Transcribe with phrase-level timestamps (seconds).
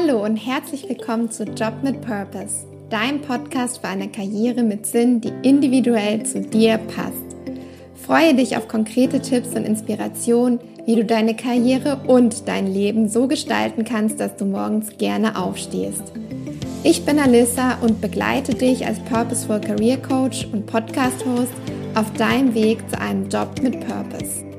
[0.00, 5.20] Hallo und herzlich willkommen zu Job mit Purpose, dein Podcast für eine Karriere mit Sinn,
[5.20, 7.36] die individuell zu dir passt.
[8.06, 13.28] Freue dich auf konkrete Tipps und Inspirationen, wie du deine Karriere und dein Leben so
[13.28, 16.04] gestalten kannst, dass du morgens gerne aufstehst.
[16.82, 21.52] Ich bin Alissa und begleite dich als Purposeful Career Coach und Podcast Host
[21.94, 24.49] auf deinem Weg zu einem Job mit Purpose.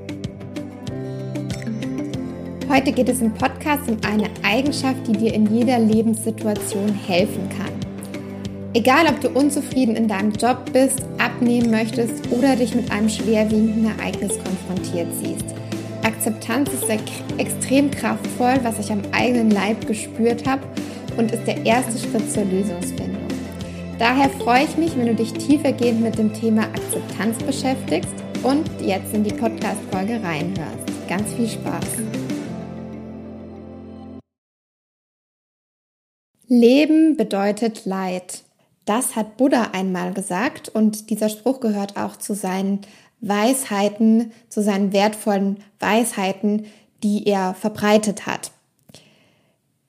[2.72, 7.74] Heute geht es im Podcast um eine Eigenschaft, die dir in jeder Lebenssituation helfen kann.
[8.74, 13.88] Egal, ob du unzufrieden in deinem Job bist, abnehmen möchtest oder dich mit einem schwerwiegenden
[13.88, 15.54] Ereignis konfrontiert siehst.
[16.04, 16.86] Akzeptanz ist
[17.38, 20.64] extrem kraftvoll, was ich am eigenen Leib gespürt habe
[21.18, 23.28] und ist der erste Schritt zur Lösungsfindung.
[24.00, 29.14] Daher freue ich mich, wenn du dich tiefergehend mit dem Thema Akzeptanz beschäftigst und jetzt
[29.14, 31.10] in die Podcast-Folge reinhörst.
[31.10, 32.21] Ganz viel Spaß!
[36.52, 38.44] Leben bedeutet Leid.
[38.84, 42.82] Das hat Buddha einmal gesagt und dieser Spruch gehört auch zu seinen
[43.22, 46.66] Weisheiten, zu seinen wertvollen Weisheiten,
[47.04, 48.52] die er verbreitet hat.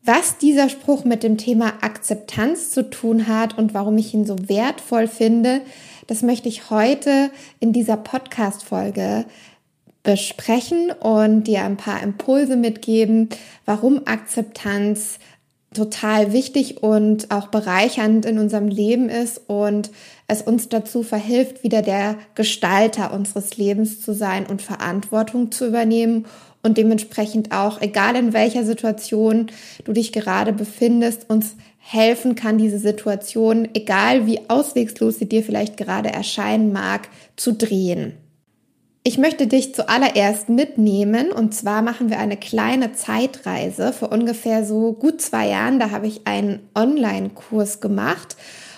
[0.05, 4.49] Was dieser Spruch mit dem Thema Akzeptanz zu tun hat und warum ich ihn so
[4.49, 5.63] wertvoll finde,
[6.07, 9.25] das möchte ich heute in dieser Podcast-Folge
[10.05, 13.29] besprechen und dir ein paar Impulse mitgeben,
[13.65, 15.19] warum Akzeptanz
[15.75, 19.91] total wichtig und auch bereichernd in unserem Leben ist und
[20.27, 26.27] es uns dazu verhilft, wieder der Gestalter unseres Lebens zu sein und Verantwortung zu übernehmen
[26.62, 29.47] und dementsprechend auch, egal in welcher Situation
[29.84, 35.77] du dich gerade befindest, uns helfen kann, diese Situation, egal wie auswegslos sie dir vielleicht
[35.77, 38.14] gerade erscheinen mag, zu drehen.
[39.05, 44.92] Ich möchte dich zuallererst mitnehmen und zwar machen wir eine kleine Zeitreise vor ungefähr so
[44.92, 45.81] gut zwei Jahren.
[45.81, 48.36] Da habe ich einen Online-Kurs gemacht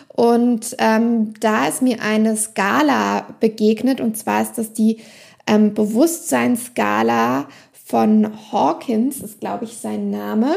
[0.08, 5.02] und ähm, da ist mir eine Skala begegnet und zwar ist das die
[5.46, 7.46] ähm, Bewusstseinsskala
[7.84, 10.56] von Hawkins, ist glaube ich sein Name.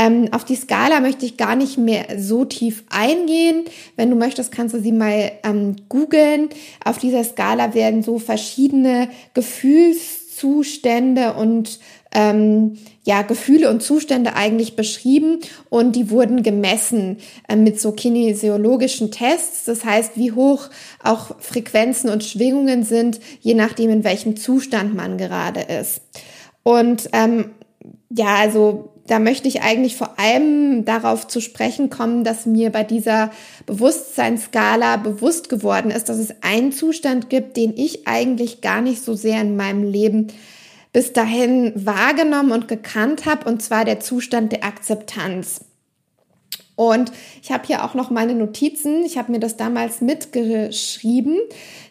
[0.00, 3.66] Ähm, auf die Skala möchte ich gar nicht mehr so tief eingehen.
[3.96, 6.48] Wenn du möchtest, kannst du sie mal ähm, googeln.
[6.82, 11.80] Auf dieser Skala werden so verschiedene Gefühlszustände und
[12.14, 19.10] ähm, ja, Gefühle und Zustände eigentlich beschrieben und die wurden gemessen äh, mit so kinesiologischen
[19.10, 19.66] Tests.
[19.66, 20.70] Das heißt, wie hoch
[21.04, 26.00] auch Frequenzen und Schwingungen sind, je nachdem, in welchem Zustand man gerade ist.
[26.62, 27.50] Und ähm,
[28.10, 32.84] ja, also da möchte ich eigentlich vor allem darauf zu sprechen kommen, dass mir bei
[32.84, 33.32] dieser
[33.66, 39.14] Bewusstseinsskala bewusst geworden ist, dass es einen Zustand gibt, den ich eigentlich gar nicht so
[39.14, 40.28] sehr in meinem Leben
[40.92, 45.64] bis dahin wahrgenommen und gekannt habe, und zwar der Zustand der Akzeptanz.
[46.76, 47.10] Und
[47.42, 49.04] ich habe hier auch noch meine Notizen.
[49.04, 51.36] Ich habe mir das damals mitgeschrieben.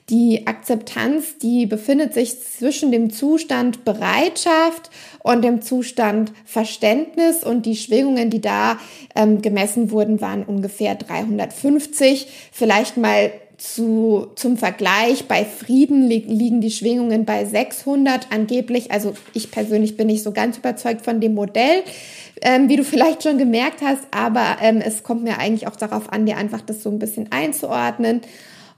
[0.10, 4.90] Die Akzeptanz, die befindet sich zwischen dem Zustand Bereitschaft
[5.22, 8.80] und dem Zustand Verständnis und die Schwingungen, die da
[9.16, 12.28] ähm, gemessen wurden, waren ungefähr 350.
[12.52, 18.92] Vielleicht mal zu, zum Vergleich, bei Frieden li liegen die Schwingungen bei 600 angeblich.
[18.92, 21.84] Also ich persönlich bin nicht so ganz überzeugt von dem Modell,
[22.42, 26.12] ähm, wie du vielleicht schon gemerkt hast, aber ähm, es kommt mir eigentlich auch darauf
[26.12, 28.22] an, dir einfach das so ein bisschen einzuordnen.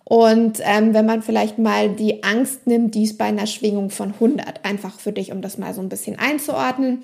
[0.04, 4.14] Und ähm, wenn man vielleicht mal die Angst nimmt, die ist bei einer Schwingung von
[4.14, 7.04] 100, einfach für dich, um das mal so ein bisschen einzuordnen.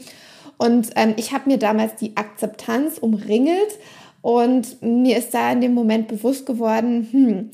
[0.57, 3.77] Und ähm, ich habe mir damals die Akzeptanz umringelt
[4.21, 7.49] und mir ist da in dem Moment bewusst geworden, hm,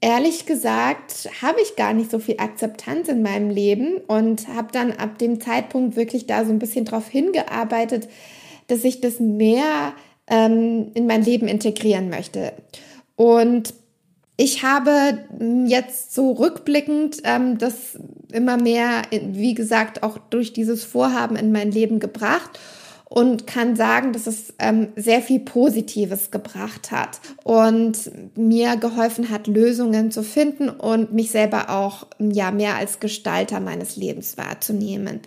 [0.00, 4.92] ehrlich gesagt habe ich gar nicht so viel Akzeptanz in meinem Leben und habe dann
[4.92, 8.08] ab dem Zeitpunkt wirklich da so ein bisschen drauf hingearbeitet,
[8.68, 9.92] dass ich das mehr
[10.28, 12.52] ähm, in mein Leben integrieren möchte.
[13.16, 13.74] Und
[14.40, 15.18] ich habe
[15.66, 17.98] jetzt so rückblickend ähm, das
[18.30, 22.58] immer mehr, wie gesagt, auch durch dieses Vorhaben in mein Leben gebracht
[23.04, 29.48] und kann sagen, dass es ähm, sehr viel Positives gebracht hat und mir geholfen hat,
[29.48, 35.20] Lösungen zu finden und mich selber auch ja mehr als Gestalter meines Lebens wahrzunehmen.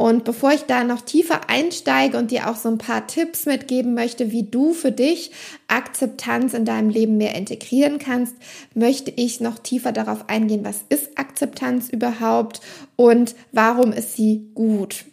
[0.00, 3.94] Und bevor ich da noch tiefer einsteige und dir auch so ein paar Tipps mitgeben
[3.94, 5.32] möchte, wie du für dich
[5.66, 8.36] Akzeptanz in deinem Leben mehr integrieren kannst,
[8.74, 12.60] möchte ich noch tiefer darauf eingehen, was ist Akzeptanz überhaupt
[12.94, 15.04] und warum ist sie gut.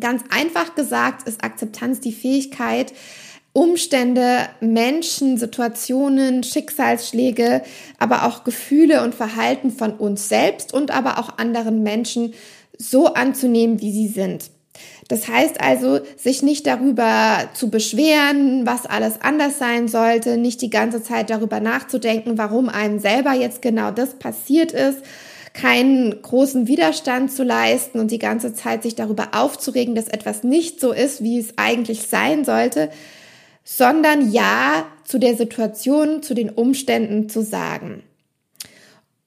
[0.00, 2.92] Ganz einfach gesagt ist Akzeptanz die Fähigkeit,
[3.52, 7.62] Umstände, Menschen, Situationen, Schicksalsschläge,
[8.00, 12.34] aber auch Gefühle und Verhalten von uns selbst und aber auch anderen Menschen
[12.82, 14.50] so anzunehmen, wie sie sind.
[15.08, 20.70] Das heißt also, sich nicht darüber zu beschweren, was alles anders sein sollte, nicht die
[20.70, 24.98] ganze Zeit darüber nachzudenken, warum einem selber jetzt genau das passiert ist,
[25.52, 30.80] keinen großen Widerstand zu leisten und die ganze Zeit sich darüber aufzuregen, dass etwas nicht
[30.80, 32.88] so ist, wie es eigentlich sein sollte,
[33.64, 38.02] sondern ja zu der Situation, zu den Umständen zu sagen.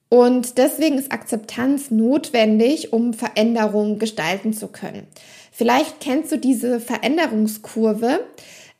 [0.09, 5.07] Und deswegen ist Akzeptanz notwendig, um Veränderungen gestalten zu können.
[5.51, 8.19] Vielleicht kennst du diese Veränderungskurve,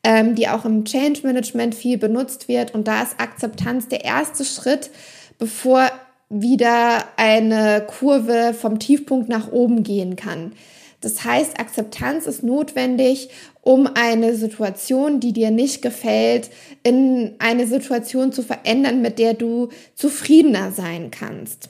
[0.03, 2.73] ähm, die auch im Change Management viel benutzt wird.
[2.75, 4.91] Und da ist Akzeptanz der erste Schritt,
[5.39, 5.89] bevor
[6.29, 10.53] wieder eine Kurve vom Tiefpunkt nach oben gehen kann.
[11.01, 13.29] Das heißt, Akzeptanz ist notwendig,
[13.61, 16.49] um eine Situation, die dir nicht gefällt,
[16.83, 21.69] in eine Situation zu verändern, mit der du zufriedener sein kannst.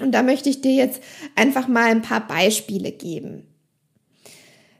[0.00, 1.02] Und da möchte ich dir jetzt
[1.36, 3.46] einfach mal ein paar Beispiele geben.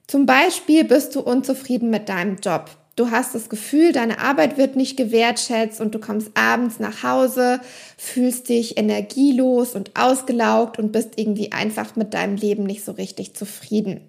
[0.06, 2.70] Zum Beispiel bist du unzufrieden mit deinem Job.
[2.94, 7.61] Du hast das Gefühl, deine Arbeit wird nicht gewertschätzt und du kommst abends nach Hause,
[7.97, 13.35] fühlst dich energielos und ausgelaugt und bist irgendwie einfach mit deinem Leben nicht so richtig
[13.35, 14.03] zufrieden.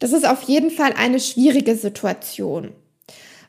[0.00, 2.72] Das ist auf jeden Fall eine schwierige Situation.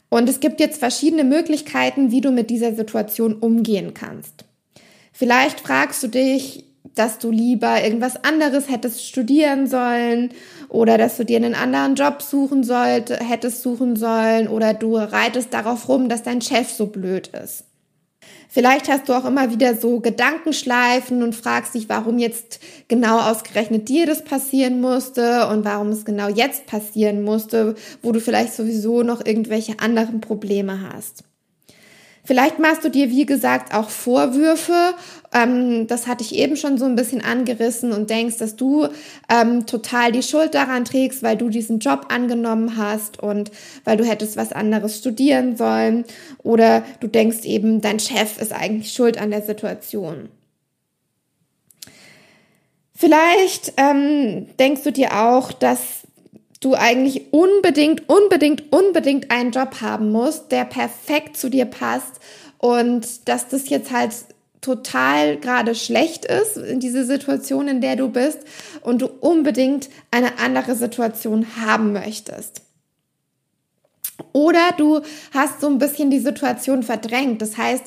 [0.10, 4.46] Und es gibt jetzt verschiedene Möglichkeiten, wie du mit dieser Situation umgehen kannst.
[5.14, 6.66] Vielleicht fragst du dich,
[7.00, 10.32] dass du lieber irgendwas anderes hättest studieren sollen
[10.68, 15.54] oder dass du dir einen anderen Job suchen sollte, hättest suchen sollen oder du reitest
[15.54, 17.64] darauf rum, dass dein Chef so blöd ist.
[18.52, 23.88] Vielleicht hast du auch immer wieder so Gedankenschleifen und fragst dich, warum jetzt genau ausgerechnet
[23.88, 29.04] dir das passieren musste und warum es genau jetzt passieren musste, wo du vielleicht sowieso
[29.04, 31.24] noch irgendwelche anderen Probleme hast.
[32.30, 34.94] Vielleicht machst du dir, wie gesagt, auch Vorwürfe.
[35.34, 38.88] Ähm, das hatte ich eben schon so ein bisschen angerissen und denkst, dass du
[39.30, 43.50] ähm, total die Schuld daran trägst, weil du diesen Job angenommen hast und
[43.84, 46.06] weil du hättest was anderes studieren sollen.
[46.44, 50.30] Oder du denkst eben, dein Chef ist eigentlich schuld an der Situation.
[52.94, 55.99] Vielleicht ähm, denkst du dir auch, dass
[56.60, 62.20] du eigentlich unbedingt, unbedingt, unbedingt einen Job haben musst, der perfekt zu dir passt
[62.58, 64.14] und dass das jetzt halt
[64.62, 68.40] total gerade schlecht ist, in diese Situation, in der du bist
[68.82, 72.62] und du unbedingt eine andere Situation haben möchtest.
[74.34, 75.02] Oder du
[75.34, 77.42] hast so ein bisschen die Situation verdrängt.
[77.42, 77.86] Das heißt,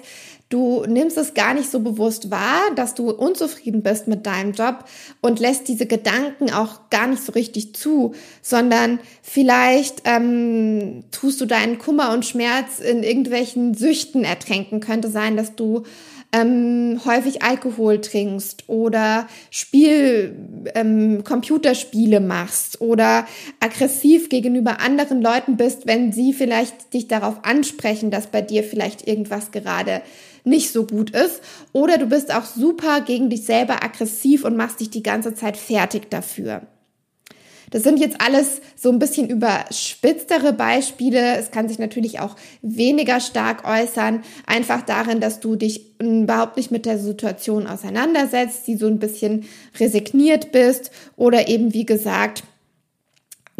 [0.52, 4.84] Du nimmst es gar nicht so bewusst wahr, dass du unzufrieden bist mit deinem Job
[5.22, 8.12] und lässt diese Gedanken auch gar nicht so richtig zu,
[8.42, 14.80] sondern vielleicht ähm, tust du deinen Kummer und Schmerz in irgendwelchen Süchten ertränken.
[14.80, 15.84] Könnte sein, dass du
[16.32, 20.34] ähm, häufig Alkohol trinkst oder Spiel,
[20.74, 23.26] ähm, Computerspiele machst oder
[23.60, 29.06] aggressiv gegenüber anderen Leuten bist, wenn sie vielleicht dich darauf ansprechen, dass bei dir vielleicht
[29.06, 30.00] irgendwas gerade
[30.44, 31.40] nicht so gut ist.
[31.72, 35.56] Oder du bist auch super gegen dich selber aggressiv und machst dich die ganze Zeit
[35.56, 36.62] fertig dafür.
[37.72, 41.36] Das sind jetzt alles so ein bisschen überspitztere Beispiele.
[41.38, 46.70] Es kann sich natürlich auch weniger stark äußern, einfach darin, dass du dich überhaupt nicht
[46.70, 49.46] mit der Situation auseinandersetzt, sie so ein bisschen
[49.80, 52.44] resigniert bist oder eben, wie gesagt,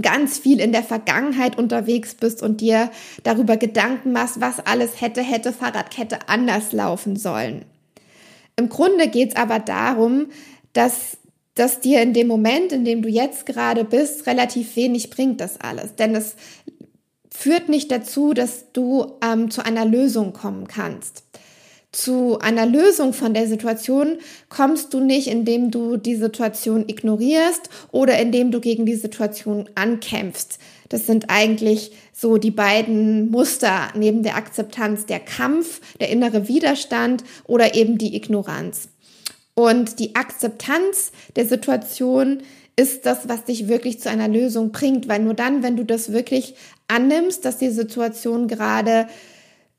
[0.01, 2.91] ganz viel in der Vergangenheit unterwegs bist und dir
[3.23, 7.65] darüber Gedanken machst, was alles hätte, hätte Fahrradkette anders laufen sollen.
[8.57, 10.27] Im Grunde geht es aber darum,
[10.75, 11.17] dass
[11.55, 15.61] dass dir in dem Moment, in dem du jetzt gerade bist, relativ wenig bringt das
[15.61, 15.95] alles.
[15.97, 16.37] Denn es
[17.31, 21.25] führt nicht dazu, dass du ähm, zu einer Lösung kommen kannst
[21.93, 24.17] zu einer Lösung von der Situation
[24.49, 30.59] kommst du nicht, indem du die Situation ignorierst oder indem du gegen die Situation ankämpfst.
[30.89, 37.25] Das sind eigentlich so die beiden Muster neben der Akzeptanz, der Kampf, der innere Widerstand
[37.45, 38.89] oder eben die Ignoranz.
[39.55, 42.43] Und die Akzeptanz der Situation
[42.77, 46.13] ist das, was dich wirklich zu einer Lösung bringt, weil nur dann, wenn du das
[46.13, 46.55] wirklich
[46.89, 49.09] annimmst, dass die Situation gerade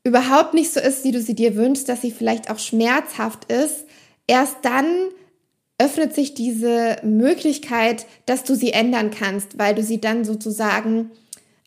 [0.03, 3.85] überhaupt nicht so ist, wie du sie dir wünschst, dass sie vielleicht auch schmerzhaft ist,
[4.27, 4.85] erst dann
[5.79, 11.11] öffnet sich diese Möglichkeit, dass du sie ändern kannst, weil du sie dann sozusagen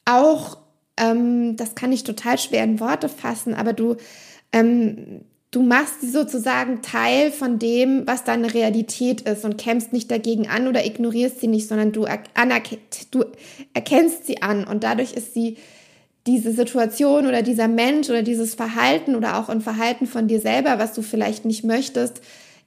[0.04, 0.58] auch,
[0.96, 3.96] ähm, das kann ich total schwer in Worte fassen, aber du,
[4.52, 10.10] ähm, du machst sie sozusagen Teil von dem, was deine Realität ist und kämpfst nicht
[10.10, 12.06] dagegen an oder ignorierst sie nicht, sondern du,
[13.10, 13.24] du
[13.72, 15.56] erkennst sie an und dadurch ist sie
[16.26, 20.78] diese Situation oder dieser Mensch oder dieses Verhalten oder auch ein Verhalten von dir selber,
[20.78, 22.20] was du vielleicht nicht möchtest,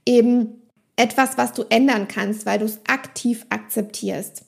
[0.05, 0.61] eben
[0.95, 4.43] etwas, was du ändern kannst, weil du es aktiv akzeptierst.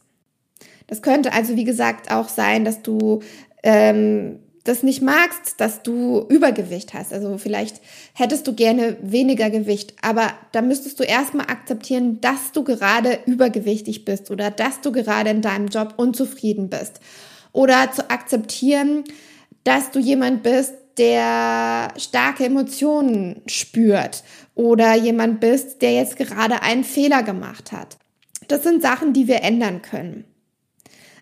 [0.87, 3.21] Das könnte also, wie gesagt, auch sein, dass du
[3.63, 7.13] ähm, das nicht magst, dass du Übergewicht hast.
[7.13, 7.81] Also vielleicht
[8.13, 14.05] hättest du gerne weniger Gewicht, aber da müsstest du erstmal akzeptieren, dass du gerade übergewichtig
[14.05, 16.99] bist oder dass du gerade in deinem Job unzufrieden bist.
[17.53, 19.03] Oder zu akzeptieren,
[19.63, 24.23] dass du jemand bist, der starke Emotionen spürt
[24.55, 27.97] oder jemand bist, der jetzt gerade einen Fehler gemacht hat.
[28.47, 30.25] Das sind Sachen, die wir ändern können.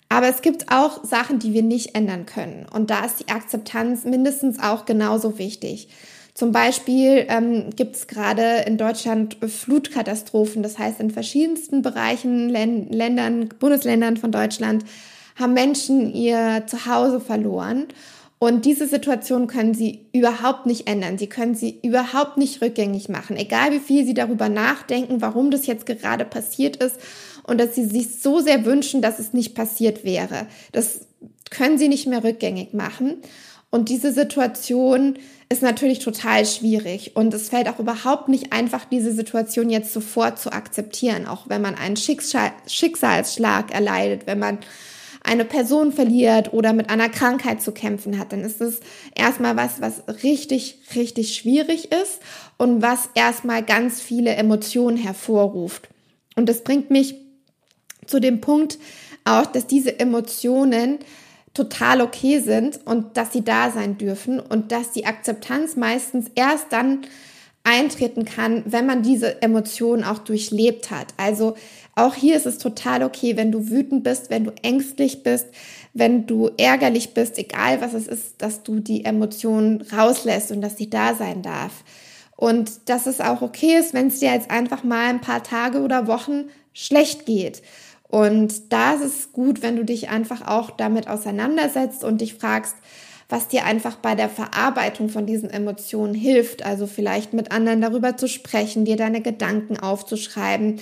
[0.10, 2.66] Aber es gibt auch Sachen, die wir nicht ändern können.
[2.74, 5.88] Und da ist die Akzeptanz mindestens auch genauso wichtig.
[6.34, 10.64] Zum Beispiel ähm, gibt es gerade in Deutschland Flutkatastrophen.
[10.64, 14.84] Das heißt, in verschiedensten Bereichen, Ländern, Bundesländern von Deutschland
[15.36, 17.88] haben Menschen ihr Zuhause verloren.
[18.40, 21.18] Und diese Situation können sie überhaupt nicht ändern.
[21.18, 23.36] Sie können sie überhaupt nicht rückgängig machen.
[23.36, 27.00] Egal wie viel sie darüber nachdenken, warum das jetzt gerade passiert ist
[27.50, 30.48] und dass sie sich so sehr wünschen, dass es nicht passiert wäre.
[30.72, 31.02] Das
[31.50, 33.18] können sie nicht mehr rückgängig machen.
[33.72, 35.18] Und diese Situation
[35.50, 37.16] ist natürlich total schwierig.
[37.16, 41.62] Und es fällt auch überhaupt nicht einfach, diese Situation jetzt sofort zu akzeptieren, auch wenn
[41.62, 44.60] man einen Schicksal Schicksalsschlag erleidet, wenn man
[45.24, 48.80] eine Person verliert oder mit einer Krankheit zu kämpfen hat, dann ist es
[49.16, 52.20] erstmal was, was richtig, richtig schwierig ist
[52.58, 55.90] und was erstmal ganz viele Emotionen hervorruft.
[56.36, 57.16] Und das bringt mich
[58.10, 58.80] zu dem Punkt
[59.26, 61.00] auch, dass diese Emotionen
[61.54, 66.68] total okay sind und dass sie da sein dürfen und dass die Akzeptanz meistens erst
[66.72, 67.02] dann
[67.64, 71.08] eintreten kann, wenn man diese Emotionen auch durchlebt hat.
[71.18, 71.56] Also
[71.96, 75.48] auch hier ist es total okay, wenn du wütend bist, wenn du ängstlich bist,
[75.94, 80.78] wenn du ärgerlich bist, egal was es ist, dass du die Emotionen rauslässt und dass
[80.78, 81.84] sie da sein darf.
[82.38, 85.82] Und dass es auch okay ist, wenn es dir jetzt einfach mal ein paar Tage
[85.82, 87.62] oder Wochen schlecht geht.
[88.10, 92.76] Und da ist es gut, wenn du dich einfach auch damit auseinandersetzt und dich fragst,
[93.30, 96.66] was dir einfach bei der Verarbeitung von diesen Emotionen hilft.
[96.66, 100.82] Also vielleicht mit anderen darüber zu sprechen, dir deine Gedanken aufzuschreiben,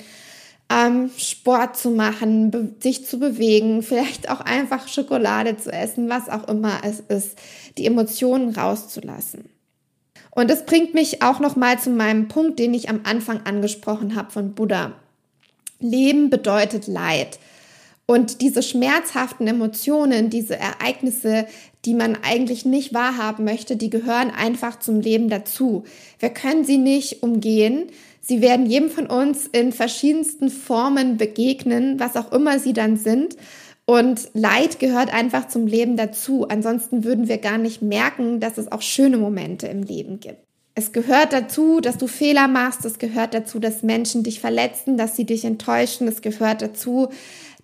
[0.70, 6.48] ähm, Sport zu machen, sich zu bewegen, vielleicht auch einfach Schokolade zu essen, was auch
[6.48, 7.38] immer es ist,
[7.76, 9.50] die Emotionen rauszulassen.
[10.30, 14.14] Und das bringt mich auch noch mal zu meinem Punkt, den ich am Anfang angesprochen
[14.14, 14.94] habe von Buddha.
[15.80, 17.38] Leben bedeutet Leid.
[18.06, 21.46] Und diese schmerzhaften Emotionen, diese Ereignisse,
[21.84, 25.84] die man eigentlich nicht wahrhaben möchte, die gehören einfach zum Leben dazu.
[26.18, 27.88] Wir können sie nicht umgehen.
[28.20, 33.36] Sie werden jedem von uns in verschiedensten Formen begegnen, was auch immer sie dann sind.
[33.84, 36.48] Und Leid gehört einfach zum Leben dazu.
[36.48, 40.47] Ansonsten würden wir gar nicht merken, dass es auch schöne Momente im Leben gibt.
[40.78, 42.84] Es gehört dazu, dass du Fehler machst.
[42.84, 46.06] Es gehört dazu, dass Menschen dich verletzen, dass sie dich enttäuschen.
[46.06, 47.08] Es gehört dazu,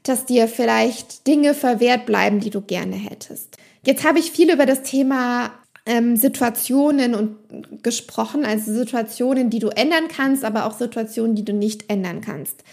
[0.03, 3.57] dass dir vielleicht Dinge verwehrt bleiben, die du gerne hättest.
[3.87, 5.53] Jetzt habe ich viel über das Thema
[5.87, 7.37] ähm, Situationen und
[7.85, 12.65] gesprochen, also Situationen, die du ändern kannst, aber auch Situationen, die du nicht ändern kannst.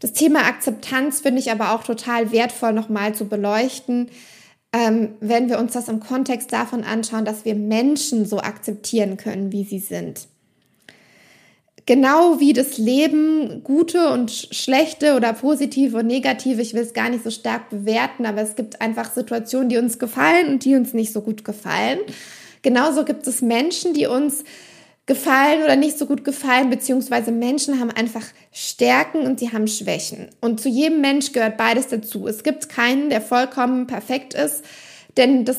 [0.00, 4.10] Das Thema Akzeptanz finde ich aber auch total wertvoll nochmal zu beleuchten,
[4.72, 9.52] ähm, wenn wir uns das im Kontext davon anschauen, dass wir Menschen so akzeptieren können,
[9.52, 10.28] wie sie sind.
[11.86, 17.08] Genau wie das Leben gute und schlechte oder positive und negative, ich will es gar
[17.08, 20.92] nicht so stark bewerten, aber es gibt einfach Situationen, die uns gefallen und die uns
[20.92, 22.00] nicht so gut gefallen.
[22.60, 24.44] Genauso gibt es Menschen, die uns
[25.08, 30.28] gefallen oder nicht so gut gefallen, beziehungsweise Menschen haben einfach Stärken und sie haben Schwächen.
[30.40, 32.28] Und zu jedem Mensch gehört beides dazu.
[32.28, 34.62] Es gibt keinen, der vollkommen perfekt ist,
[35.16, 35.56] denn das,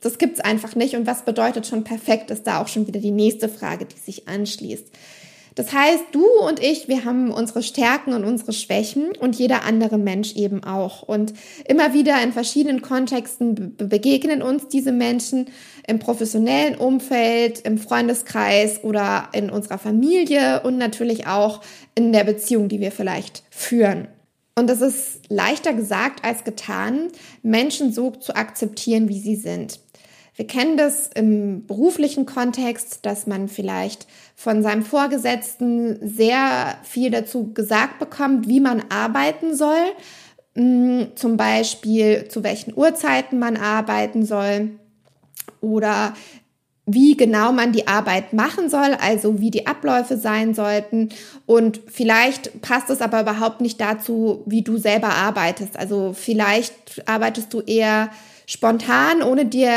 [0.00, 0.94] das gibt es einfach nicht.
[0.94, 4.28] Und was bedeutet schon perfekt, ist da auch schon wieder die nächste Frage, die sich
[4.28, 4.86] anschließt.
[5.58, 9.98] Das heißt, du und ich, wir haben unsere Stärken und unsere Schwächen und jeder andere
[9.98, 11.02] Mensch eben auch.
[11.02, 11.34] Und
[11.66, 15.46] immer wieder in verschiedenen Kontexten begegnen uns diese Menschen
[15.84, 21.60] im professionellen Umfeld, im Freundeskreis oder in unserer Familie und natürlich auch
[21.96, 24.06] in der Beziehung, die wir vielleicht führen.
[24.54, 27.08] Und es ist leichter gesagt als getan,
[27.42, 29.80] Menschen so zu akzeptieren, wie sie sind.
[30.38, 37.52] Wir kennen das im beruflichen Kontext, dass man vielleicht von seinem Vorgesetzten sehr viel dazu
[37.52, 39.82] gesagt bekommt, wie man arbeiten soll.
[40.54, 44.78] Mm, zum Beispiel, zu welchen Uhrzeiten man arbeiten soll
[45.60, 46.14] oder
[46.86, 51.08] wie genau man die Arbeit machen soll, also wie die Abläufe sein sollten.
[51.46, 55.76] Und vielleicht passt es aber überhaupt nicht dazu, wie du selber arbeitest.
[55.76, 58.10] Also vielleicht arbeitest du eher
[58.48, 59.70] spontan, ohne dir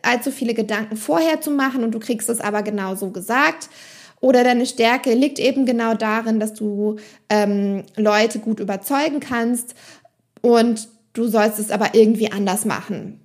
[0.00, 3.68] allzu viele Gedanken vorher zu machen und du kriegst es aber genau so gesagt.
[4.18, 6.96] Oder deine Stärke liegt eben genau darin, dass du
[7.28, 9.74] ähm, Leute gut überzeugen kannst
[10.40, 13.20] und du sollst es aber irgendwie anders machen.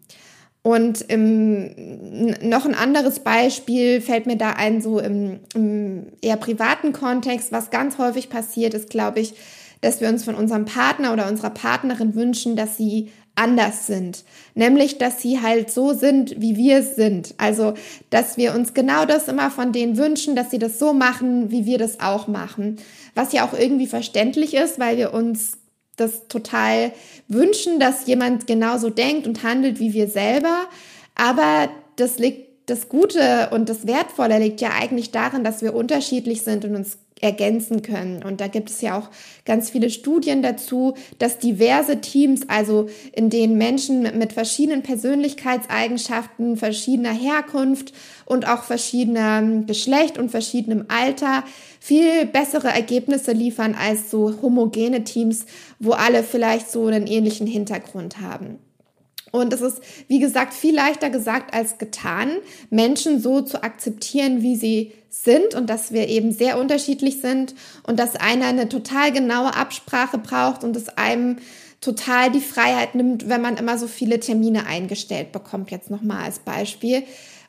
[0.64, 6.92] Und im, noch ein anderes Beispiel fällt mir da ein, so im, im eher privaten
[6.92, 9.36] Kontext, was ganz häufig passiert, ist, glaube ich,
[9.80, 14.24] dass wir uns von unserem Partner oder unserer Partnerin wünschen, dass sie anders sind.
[14.54, 17.34] Nämlich, dass sie halt so sind, wie wir sind.
[17.38, 17.74] Also,
[18.10, 21.66] dass wir uns genau das immer von denen wünschen, dass sie das so machen, wie
[21.66, 22.78] wir das auch machen.
[23.16, 25.58] Was ja auch irgendwie verständlich ist, weil wir uns
[25.96, 26.92] das total
[27.28, 30.68] wünschen, dass jemand genauso denkt und handelt wie wir selber.
[31.16, 36.44] Aber das liegt, das Gute und das Wertvolle liegt ja eigentlich darin, dass wir unterschiedlich
[36.44, 38.24] sind und uns ergänzen können.
[38.24, 39.10] Und da gibt es ja auch
[39.46, 47.14] ganz viele Studien dazu, dass diverse Teams, also in denen Menschen mit verschiedenen Persönlichkeitseigenschaften, verschiedener
[47.14, 47.94] Herkunft
[48.26, 51.44] und auch verschiedenem Geschlecht und verschiedenem Alter
[51.80, 55.46] viel bessere Ergebnisse liefern als so homogene Teams,
[55.80, 58.60] wo alle vielleicht so einen ähnlichen Hintergrund haben.
[59.32, 62.32] Und es ist, wie gesagt, viel leichter gesagt als getan,
[62.70, 68.00] Menschen so zu akzeptieren, wie sie sind und dass wir eben sehr unterschiedlich sind und
[68.00, 71.38] dass einer eine total genaue Absprache braucht und es einem
[71.82, 76.40] total die Freiheit nimmt, wenn man immer so viele Termine eingestellt bekommt, jetzt nochmal als
[76.40, 77.04] Beispiel.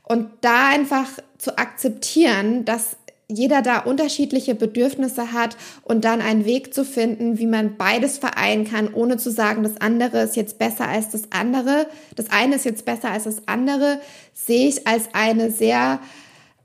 [0.04, 1.08] Und da einfach
[1.38, 2.96] zu akzeptieren, dass
[3.30, 8.64] jeder da unterschiedliche Bedürfnisse hat und dann einen Weg zu finden, wie man beides vereinen
[8.64, 12.64] kann, ohne zu sagen, das andere ist jetzt besser als das andere, das eine ist
[12.64, 14.00] jetzt besser als das andere,
[14.34, 16.00] sehe ich als eine sehr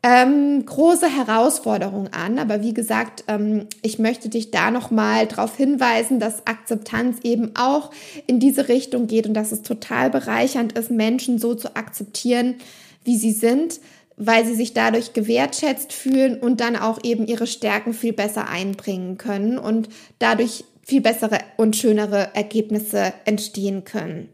[0.05, 2.37] ähm, große Herausforderung an.
[2.37, 7.89] Aber wie gesagt, ähm, ich möchte dich da nochmal darauf hinweisen, dass Akzeptanz eben auch
[8.27, 12.55] in diese Richtung geht und dass es total bereichernd ist, Menschen so zu akzeptieren,
[13.03, 13.79] wie sie sind
[14.17, 19.17] weil sie sich dadurch gewertschätzt fühlen und dann auch eben ihre Stärken viel besser einbringen
[19.17, 24.29] können und dadurch viel bessere und schönere Ergebnisse entstehen können.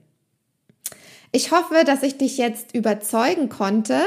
[1.33, 4.01] Ich hoffe, dass ich dich jetzt überzeugen konnte,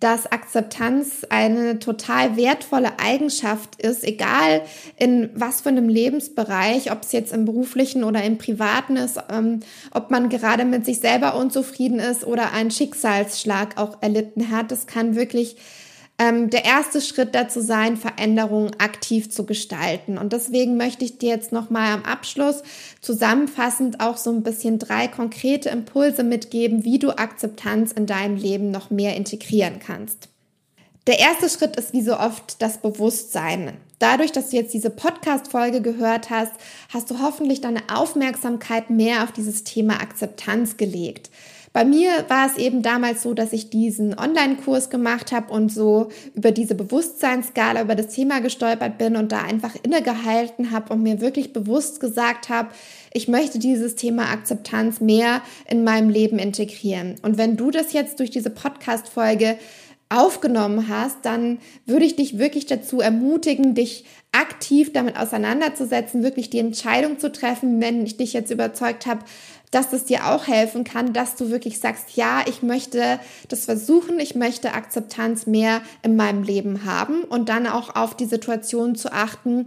[0.00, 4.62] dass Akzeptanz eine total wertvolle Eigenschaft ist, egal
[4.96, 9.60] in was für einem Lebensbereich, ob es jetzt im beruflichen oder im privaten ist, ähm,
[9.92, 14.70] ob man gerade mit sich selber unzufrieden ist oder einen Schicksalsschlag auch erlitten hat.
[14.70, 15.56] Das kann wirklich
[16.18, 20.16] ähm, der erste Schritt dazu sein, Veränderungen aktiv zu gestalten.
[20.16, 22.62] Und deswegen möchte ich dir jetzt nochmal am Abschluss
[23.00, 28.70] zusammenfassend auch so ein bisschen drei konkrete Impulse mitgeben, wie du Akzeptanz in deinem Leben
[28.70, 30.28] noch mehr integrieren kannst.
[31.06, 33.76] Der erste Schritt ist wie so oft das Bewusstsein.
[33.98, 36.52] Dadurch, dass du jetzt diese Podcast-Folge gehört hast,
[36.88, 41.30] hast du hoffentlich deine Aufmerksamkeit mehr auf dieses Thema Akzeptanz gelegt.
[41.74, 46.08] Bei mir war es eben damals so, dass ich diesen Online-Kurs gemacht habe und so
[46.32, 51.20] über diese Bewusstseinsskala über das Thema gestolpert bin und da einfach innegehalten habe und mir
[51.20, 52.68] wirklich bewusst gesagt habe,
[53.12, 57.16] ich möchte dieses Thema Akzeptanz mehr in meinem Leben integrieren.
[57.22, 59.58] Und wenn du das jetzt durch diese Podcast-Folge
[60.08, 66.58] aufgenommen hast, dann würde ich dich wirklich dazu ermutigen, dich aktiv damit auseinanderzusetzen, wirklich die
[66.60, 69.24] Entscheidung zu treffen, wenn ich dich jetzt überzeugt habe,
[69.74, 74.20] dass es dir auch helfen kann, dass du wirklich sagst, ja, ich möchte das versuchen,
[74.20, 79.12] ich möchte Akzeptanz mehr in meinem Leben haben und dann auch auf die Situation zu
[79.12, 79.66] achten,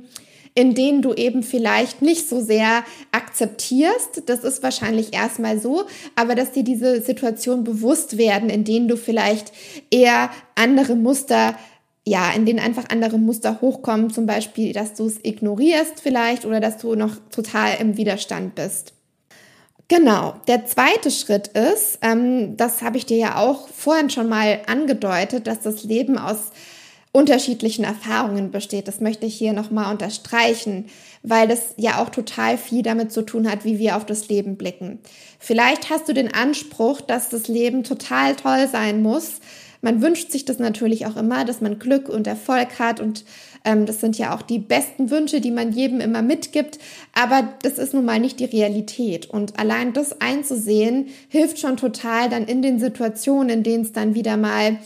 [0.56, 4.24] in denen du eben vielleicht nicht so sehr akzeptierst.
[4.26, 5.84] Das ist wahrscheinlich erstmal so,
[6.16, 9.52] aber dass dir diese Situation bewusst werden, in denen du vielleicht
[9.92, 11.56] eher andere Muster
[12.08, 16.62] ja, in denen einfach andere Muster hochkommen, zum Beispiel, dass du es ignorierst vielleicht oder
[16.62, 18.94] dass du noch total im Widerstand bist.
[19.90, 24.60] Genau, der zweite Schritt ist, ähm, das habe ich dir ja auch vorhin schon mal
[24.68, 26.52] angedeutet, dass das Leben aus
[27.14, 28.90] unterschiedlichen Erfahrungen besteht.
[28.90, 30.88] Das möchte ich hier nochmal unterstreichen,
[31.24, 34.58] weil das ja auch total viel damit zu tun hat, wie wir auf das Leben
[34.58, 35.00] blicken.
[35.40, 39.40] Vielleicht hast du den Anspruch, dass das Leben total toll sein muss.
[39.82, 43.26] Man wünscht sich das natürlich auch immer, dass man Glück und Erfolg hat und
[43.64, 46.80] ähm, das sind ja auch die besten Wünsche, die man jedem immer mitgibt.
[47.14, 49.30] Aber das ist nun mal nicht die Realität.
[49.30, 54.16] Und allein das einzusehen, hilft schon total dann in den Situationen, in denen es dann
[54.16, 54.78] wieder mal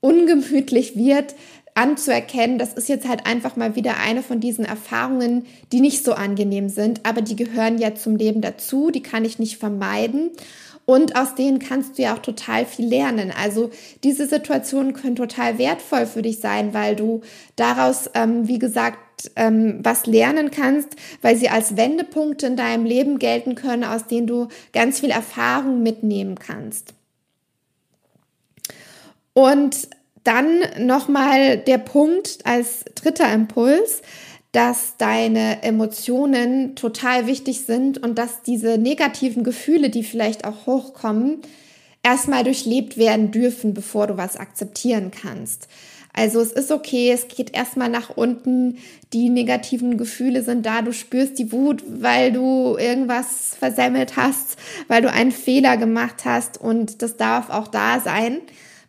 [0.00, 1.34] ungemütlich wird,
[1.76, 6.14] anzuerkennen, das ist jetzt halt einfach mal wieder eine von diesen Erfahrungen, die nicht so
[6.14, 10.30] angenehm sind, aber die gehören ja zum Leben dazu, die kann ich nicht vermeiden.
[10.86, 13.32] Und aus denen kannst du ja auch total viel lernen.
[13.36, 13.70] Also
[14.04, 17.22] diese Situationen können total wertvoll für dich sein, weil du
[17.56, 20.90] daraus, ähm, wie gesagt, ähm, was lernen kannst,
[21.22, 25.82] weil sie als Wendepunkte in deinem Leben gelten können, aus denen du ganz viel Erfahrung
[25.82, 26.94] mitnehmen kannst.
[29.32, 29.88] Und
[30.26, 34.02] dann nochmal der Punkt als dritter Impuls,
[34.52, 41.42] dass deine Emotionen total wichtig sind und dass diese negativen Gefühle, die vielleicht auch hochkommen,
[42.02, 45.68] erstmal durchlebt werden dürfen, bevor du was akzeptieren kannst.
[46.16, 48.78] Also es ist okay, es geht erstmal nach unten,
[49.12, 54.56] die negativen Gefühle sind da, du spürst die Wut, weil du irgendwas versemmelt hast,
[54.88, 58.38] weil du einen Fehler gemacht hast und das darf auch da sein.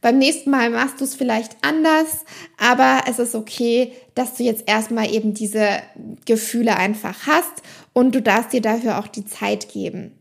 [0.08, 2.24] Beim nächsten Mal machst du es vielleicht anders,
[2.58, 5.68] aber es ist okay, dass du jetzt erstmal eben diese
[6.24, 7.52] Gefühle einfach hast
[7.92, 10.14] und du darfst dir dafür auch die Zeit geben.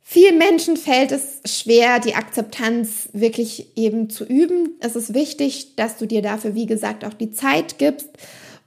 [0.00, 4.70] Vielen Menschen fällt es schwer, die Akzeptanz wirklich eben zu üben.
[4.80, 8.08] Es ist wichtig, dass du dir dafür, wie gesagt, auch die Zeit gibst.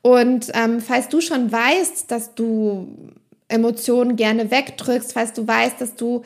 [0.02, 2.88] Und ähm, falls du schon weißt, dass du
[3.50, 6.22] Emotionen gerne wegdrückst, falls du weißt, dass du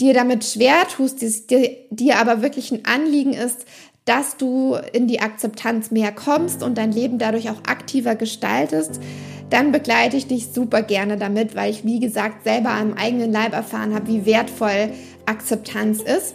[0.00, 3.64] dir damit schwer tust, dir, dir aber wirklich ein Anliegen ist,
[4.04, 9.00] dass du in die Akzeptanz mehr kommst und dein Leben dadurch auch aktiver gestaltest,
[9.50, 13.52] dann begleite ich dich super gerne damit, weil ich, wie gesagt, selber am eigenen Leib
[13.52, 14.90] erfahren habe, wie wertvoll
[15.26, 16.34] Akzeptanz ist.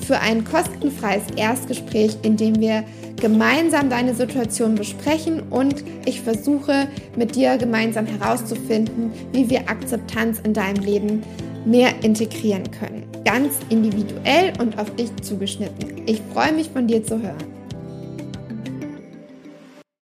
[0.00, 2.84] für ein kostenfreies Erstgespräch, in dem wir
[3.20, 10.54] gemeinsam deine Situation besprechen und ich versuche mit dir gemeinsam herauszufinden, wie wir Akzeptanz in
[10.54, 11.22] deinem Leben
[11.64, 13.04] mehr integrieren können.
[13.24, 16.02] Ganz individuell und auf dich zugeschnitten.
[16.06, 17.57] Ich freue mich von dir zu hören.